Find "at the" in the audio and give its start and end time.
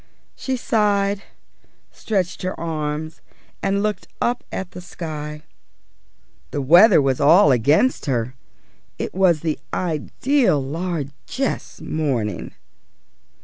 4.51-4.81